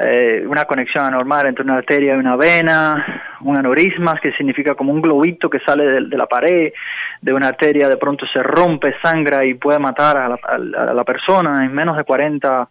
Eh, 0.00 0.44
una 0.46 0.64
conexión 0.64 1.04
anormal 1.04 1.46
entre 1.46 1.64
una 1.64 1.76
arteria 1.76 2.14
y 2.14 2.18
una 2.18 2.34
vena, 2.34 3.22
un 3.42 3.56
aneurisma, 3.56 4.18
que 4.20 4.32
significa 4.32 4.74
como 4.74 4.92
un 4.92 5.00
globito 5.00 5.48
que 5.48 5.60
sale 5.60 5.84
de, 5.84 6.16
la 6.16 6.26
pared 6.26 6.72
de 7.20 7.32
una 7.32 7.48
arteria, 7.48 7.88
de 7.88 7.96
pronto 7.96 8.26
se 8.26 8.42
rompe, 8.42 8.96
sangra 9.00 9.44
y 9.44 9.54
puede 9.54 9.78
matar 9.78 10.16
a 10.16 10.28
la, 10.28 10.38
a 10.44 10.92
la 10.92 11.04
persona 11.04 11.64
en 11.64 11.72
menos 11.72 11.96
de 11.96 12.02
40 12.02 12.68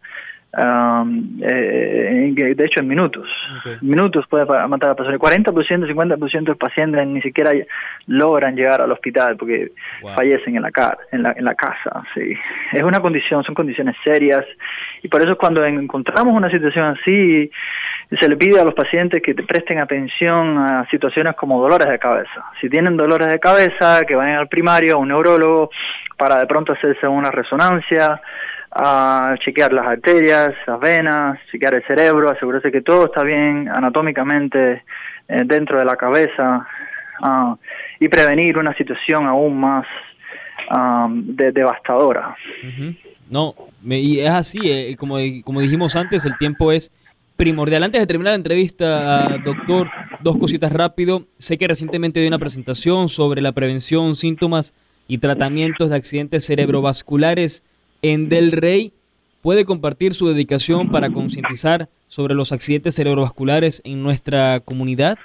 Um, 0.56 1.40
eh, 1.42 2.32
de 2.36 2.66
hecho 2.66 2.82
en 2.82 2.88
minutos. 2.88 3.28
Minutos 3.82 4.26
puede 4.30 4.46
matar 4.46 4.90
a 4.90 4.92
la 4.92 4.96
persona. 4.96 5.16
El 5.16 5.20
40%, 5.20 5.88
50% 5.88 6.32
de 6.32 6.42
los 6.42 6.58
pacientes 6.58 7.08
ni 7.08 7.22
siquiera 7.24 7.52
logran 8.06 8.56
llegar 8.56 8.80
al 8.80 8.92
hospital 8.92 9.36
porque 9.36 9.72
fallecen 10.16 10.56
en 10.56 10.62
la, 10.62 10.98
en, 11.12 11.24
la, 11.24 11.34
en 11.36 11.46
la 11.46 11.56
casa. 11.56 12.04
Sí. 12.14 12.36
Es 12.72 12.84
una 12.84 13.00
condición, 13.00 13.44
son 13.44 13.56
condiciones 13.56 13.96
serias 14.04 14.46
y 15.02 15.08
por 15.08 15.24
eso 15.24 15.36
cuando 15.38 15.66
encontramos 15.66 16.36
una 16.36 16.52
situación 16.52 16.98
así, 17.00 17.50
se 18.20 18.30
le 18.30 18.38
pide 18.38 18.60
a 18.60 18.64
los 18.64 18.76
pacientes 18.76 19.24
que 19.24 19.34
presten 19.34 19.80
atención 19.80 20.60
a 20.60 20.88
situaciones 20.92 21.36
como 21.36 21.60
dolores 21.62 21.88
de 21.88 21.98
cabeza. 21.98 22.46
Si 22.62 22.70
tienen 22.70 22.96
dolores 22.96 23.28
de 23.28 23.40
cabeza, 23.40 24.04
que 24.06 24.16
vayan 24.16 24.38
al 24.38 24.48
primario, 24.50 24.96
a 24.96 24.98
un 25.00 25.08
neurólogo, 25.08 25.72
para 26.16 26.38
de 26.38 26.46
pronto 26.46 26.74
hacerse 26.74 27.08
una 27.08 27.32
resonancia, 27.32 28.22
a 28.76 29.36
chequear 29.44 29.72
las 29.72 29.86
arterias, 29.86 30.54
las 30.66 30.80
venas, 30.80 31.40
chequear 31.52 31.76
el 31.76 31.86
cerebro, 31.86 32.30
asegurarse 32.30 32.72
que 32.72 32.82
todo 32.82 33.06
está 33.06 33.24
bien 33.24 33.70
anatómicamente 33.70 34.84
eh, 35.28 35.42
dentro 35.46 35.78
de 35.78 35.86
la 35.86 35.96
cabeza 35.96 36.66
ah, 37.22 37.56
y 38.00 38.08
prevenir 38.08 38.58
una 38.58 38.76
situación 38.76 39.28
aún 39.28 39.60
más 39.60 39.86
ah, 40.70 41.08
devastadora. 41.10 42.36
No, 43.30 43.54
y 43.84 44.20
es 44.20 44.32
así, 44.32 44.60
eh, 44.64 44.96
como, 44.98 45.18
como 45.44 45.62
dijimos 45.62 45.96
antes, 45.96 46.26
el 46.26 46.38
tiempo 46.38 46.72
es 46.72 46.92
primordial. 47.38 47.84
Antes 47.84 48.02
de 48.02 48.08
terminar 48.08 48.32
la 48.32 48.38
entrevista, 48.38 49.38
doctor, 49.44 49.90
dos 50.22 50.38
cositas 50.38 50.72
rápido. 50.72 51.24
Sé 51.38 51.58
que 51.58 51.68
recientemente 51.68 52.20
dio 52.20 52.28
una 52.28 52.40
presentación 52.40 53.10
sobre 53.10 53.42
la 53.42 53.52
prevención, 53.52 54.16
síntomas 54.16 54.74
y 55.08 55.18
tratamientos 55.18 55.90
de 55.90 55.96
accidentes 55.96 56.46
cerebrovasculares 56.46 57.64
en 58.04 58.30
Del 58.30 58.52
Rey 58.52 58.94
puede 59.42 59.66
compartir 59.66 60.14
su 60.14 60.28
dedicación 60.28 60.90
para 60.90 61.10
concientizar 61.10 61.90
sobre 62.08 62.36
los 62.36 62.52
accidentes 62.52 62.96
cerebrovasculares 62.96 63.82
en 63.84 64.04
nuestra 64.04 64.60
comunidad? 64.60 65.18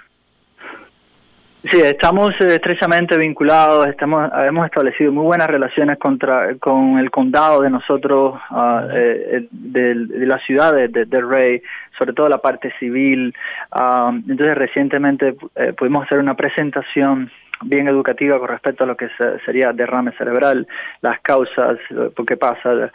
Sí, 1.71 1.81
estamos 1.81 2.31
eh, 2.41 2.55
estrechamente 2.55 3.19
vinculados, 3.19 3.89
estamos, 3.89 4.31
hemos 4.45 4.65
establecido 4.65 5.13
muy 5.13 5.25
buenas 5.25 5.49
relaciones 5.49 5.99
contra, 5.99 6.55
con 6.55 6.99
el 6.99 7.11
condado 7.11 7.63
de 7.63 7.69
nosotros, 7.69 8.41
ah, 8.51 8.87
eh, 8.95 9.29
eh, 9.33 9.49
de, 9.51 9.95
la 10.27 10.39
ciudad 10.39 10.73
de, 10.73 10.89
Del 10.89 11.29
Rey, 11.29 11.61
sobre 11.99 12.13
todo 12.13 12.29
la 12.29 12.39
parte 12.39 12.73
civil. 12.79 13.35
Ah, 13.73 14.13
entonces, 14.15 14.57
recientemente 14.57 15.35
pudimos 15.77 16.07
hacer 16.07 16.21
una 16.21 16.35
presentación 16.35 17.31
bien 17.65 17.89
educativa 17.89 18.39
con 18.39 18.49
respecto 18.49 18.85
a 18.85 18.87
lo 18.87 18.97
que 18.97 19.09
sería 19.45 19.73
derrame 19.73 20.13
cerebral, 20.13 20.67
las 21.01 21.21
causas, 21.21 21.79
por 22.15 22.27
qué 22.27 22.37
pasa, 22.37 22.91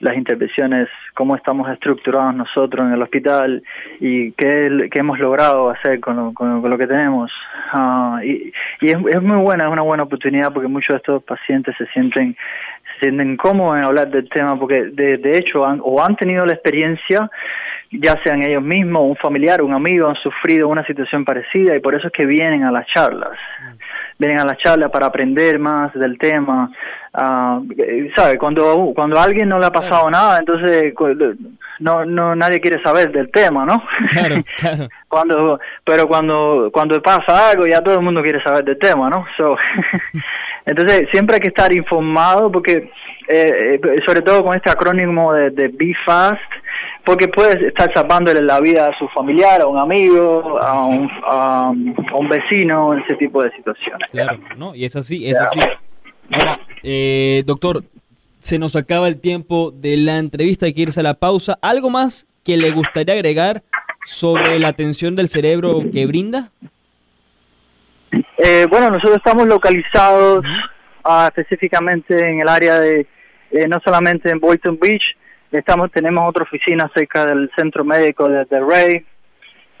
las 0.00 0.16
intervenciones, 0.16 0.88
cómo 1.14 1.36
estamos 1.36 1.70
estructurados 1.70 2.34
nosotros 2.34 2.84
en 2.84 2.92
el 2.92 3.02
hospital 3.02 3.62
y 4.00 4.32
qué, 4.32 4.88
hemos 4.92 5.18
logrado 5.18 5.70
hacer 5.70 6.00
con 6.00 6.16
lo, 6.16 6.32
con, 6.34 6.68
lo 6.68 6.78
que 6.78 6.86
tenemos. 6.86 7.30
Ah, 7.72 8.20
y 8.22 8.52
y 8.80 8.90
es, 8.90 8.96
es, 8.96 9.22
muy 9.22 9.38
buena, 9.38 9.64
es 9.64 9.70
una 9.70 9.82
buena 9.82 10.02
oportunidad 10.02 10.52
porque 10.52 10.68
muchos 10.68 10.94
de 10.94 10.96
estos 10.98 11.22
pacientes 11.22 11.74
se 11.78 11.86
sienten 11.86 12.36
se 12.94 13.06
sienten 13.06 13.36
cómodos 13.36 13.78
en 13.78 13.84
hablar 13.84 14.08
del 14.08 14.28
tema 14.28 14.58
porque 14.58 14.86
de, 14.92 15.18
de 15.18 15.38
hecho 15.38 15.64
han, 15.64 15.80
o 15.82 16.02
han 16.02 16.16
tenido 16.16 16.44
la 16.46 16.54
experiencia 16.54 17.30
ya 18.00 18.20
sean 18.22 18.42
ellos 18.42 18.62
mismos, 18.62 19.02
un 19.02 19.16
familiar, 19.16 19.62
un 19.62 19.72
amigo, 19.72 20.08
han 20.08 20.16
sufrido 20.16 20.68
una 20.68 20.84
situación 20.84 21.24
parecida 21.24 21.76
y 21.76 21.80
por 21.80 21.94
eso 21.94 22.08
es 22.08 22.12
que 22.12 22.26
vienen 22.26 22.64
a 22.64 22.72
las 22.72 22.86
charlas. 22.88 23.38
vienen 24.18 24.40
a 24.40 24.44
la 24.44 24.56
charla 24.56 24.88
para 24.88 25.06
aprender 25.06 25.58
más 25.58 25.92
del 25.94 26.18
tema. 26.18 26.70
Uh, 27.12 27.64
¿Sabe? 28.16 28.38
Cuando, 28.38 28.92
cuando 28.94 29.18
a 29.18 29.22
alguien 29.22 29.48
no 29.48 29.58
le 29.58 29.66
ha 29.66 29.70
pasado 29.70 30.10
nada, 30.10 30.38
entonces 30.38 30.92
no, 31.78 32.04
no 32.04 32.34
nadie 32.34 32.60
quiere 32.60 32.82
saber 32.82 33.12
del 33.12 33.30
tema, 33.30 33.64
¿no? 33.64 33.82
Claro, 34.10 34.36
claro. 34.56 34.88
cuando, 35.08 35.60
pero 35.84 36.08
cuando, 36.08 36.70
cuando 36.72 37.00
pasa 37.00 37.50
algo, 37.50 37.66
ya 37.66 37.80
todo 37.80 37.94
el 37.94 38.04
mundo 38.04 38.22
quiere 38.22 38.42
saber 38.42 38.64
del 38.64 38.78
tema, 38.78 39.10
¿no? 39.10 39.26
So, 39.36 39.56
entonces, 40.66 41.08
siempre 41.12 41.36
hay 41.36 41.40
que 41.40 41.48
estar 41.48 41.72
informado 41.72 42.50
porque, 42.50 42.90
eh, 43.28 43.80
eh, 43.82 44.00
sobre 44.06 44.22
todo 44.22 44.42
con 44.44 44.56
este 44.56 44.70
acrónimo 44.70 45.32
de, 45.32 45.50
de 45.50 45.68
Be 45.68 45.94
Fast, 46.06 46.40
porque 47.04 47.28
puedes 47.28 47.62
estar 47.62 47.92
salvándole 47.92 48.40
la 48.40 48.60
vida 48.60 48.88
a 48.88 48.98
su 48.98 49.06
familiar, 49.08 49.60
a 49.60 49.66
un 49.66 49.78
amigo, 49.78 50.58
a 50.58 50.86
un, 50.86 51.10
a, 51.26 51.70
un 51.70 52.28
vecino, 52.28 52.94
en 52.94 53.00
ese 53.00 53.14
tipo 53.16 53.42
de 53.42 53.50
situaciones. 53.52 54.08
Claro, 54.10 54.38
¿no? 54.56 54.74
Y 54.74 54.86
es 54.86 54.96
así, 54.96 55.28
es 55.28 55.38
así. 55.38 55.60
Ahora, 56.32 56.60
eh, 56.82 57.42
doctor, 57.44 57.82
se 58.40 58.58
nos 58.58 58.74
acaba 58.74 59.08
el 59.08 59.20
tiempo 59.20 59.70
de 59.70 59.98
la 59.98 60.16
entrevista, 60.16 60.64
hay 60.64 60.72
que 60.72 60.82
irse 60.82 61.00
a 61.00 61.02
la 61.02 61.14
pausa. 61.14 61.58
¿Algo 61.60 61.90
más 61.90 62.26
que 62.42 62.56
le 62.56 62.70
gustaría 62.70 63.14
agregar 63.14 63.62
sobre 64.06 64.58
la 64.58 64.68
atención 64.68 65.14
del 65.14 65.28
cerebro 65.28 65.82
que 65.92 66.06
brinda? 66.06 66.50
Eh, 68.38 68.66
bueno, 68.68 68.90
nosotros 68.90 69.16
estamos 69.16 69.46
localizados 69.46 70.44
uh, 71.04 71.26
específicamente 71.26 72.28
en 72.28 72.40
el 72.40 72.48
área 72.48 72.78
de, 72.78 73.06
eh, 73.50 73.68
no 73.68 73.80
solamente 73.84 74.30
en 74.30 74.40
Boynton 74.40 74.78
Beach, 74.80 75.02
Estamos, 75.54 75.90
tenemos 75.92 76.28
otra 76.28 76.42
oficina 76.42 76.90
cerca 76.92 77.24
del 77.26 77.48
centro 77.56 77.84
médico 77.84 78.28
de, 78.28 78.44
de 78.44 78.58
Ray. 78.58 79.06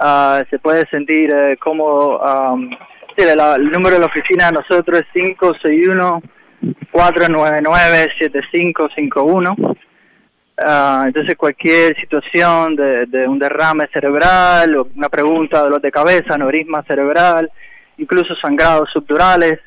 Uh, 0.00 0.44
se 0.48 0.60
puede 0.60 0.86
sentir 0.88 1.34
eh, 1.34 1.56
como 1.56 2.16
um, 2.16 2.70
el 3.16 3.72
número 3.72 3.96
de 3.96 4.00
la 4.00 4.06
oficina 4.06 4.46
de 4.46 4.52
nosotros 4.52 5.00
es 5.00 5.06
561-499-7551. 6.92 9.76
Uh, 10.56 11.06
entonces 11.06 11.34
cualquier 11.36 12.00
situación 12.00 12.76
de, 12.76 13.06
de, 13.06 13.26
un 13.26 13.40
derrame 13.40 13.88
cerebral, 13.92 14.76
o 14.76 14.86
una 14.94 15.08
pregunta, 15.08 15.58
dolor 15.58 15.80
de 15.80 15.90
cabeza, 15.90 16.34
aneurisma 16.34 16.84
cerebral, 16.84 17.50
incluso 17.98 18.34
sangrados 18.36 18.90
subdurales, 18.92 19.60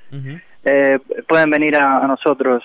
eh, 0.64 1.00
pueden 1.28 1.50
venir 1.50 1.76
a, 1.76 2.04
a 2.04 2.08
nosotros 2.08 2.64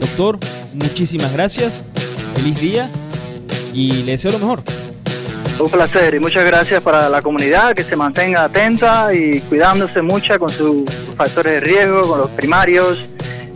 Doctor, 0.00 0.38
muchísimas 0.74 1.32
gracias. 1.32 1.84
Feliz 2.34 2.60
día 2.60 2.90
y 3.74 4.02
le 4.02 4.12
deseo 4.12 4.32
lo 4.32 4.38
mejor. 4.38 4.62
Un 5.58 5.70
placer 5.70 6.14
y 6.14 6.18
muchas 6.18 6.44
gracias 6.44 6.82
para 6.82 7.08
la 7.08 7.22
comunidad 7.22 7.74
que 7.74 7.84
se 7.84 7.94
mantenga 7.94 8.44
atenta 8.44 9.14
y 9.14 9.40
cuidándose 9.40 10.02
mucho 10.02 10.38
con 10.38 10.48
sus 10.48 10.84
factores 11.16 11.52
de 11.52 11.60
riesgo, 11.60 12.02
con 12.02 12.18
los 12.18 12.30
primarios 12.30 12.98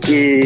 y, 0.07 0.39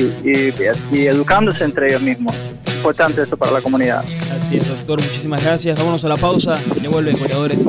educándose 1.06 1.64
entre 1.64 1.88
ellos 1.88 2.02
mismos. 2.02 2.36
Importante 2.78 3.22
eso 3.22 3.38
para 3.38 3.52
la 3.52 3.62
comunidad. 3.62 4.04
Así 4.40 4.58
es, 4.58 4.68
doctor. 4.68 5.00
Muchísimas 5.00 5.44
gracias. 5.44 5.78
Vámonos 5.78 6.04
a 6.04 6.10
la 6.10 6.16
pausa 6.16 6.54
y 6.76 6.80
le 6.80 6.88
vuelven 6.88 7.18
goleadores. 7.20 7.60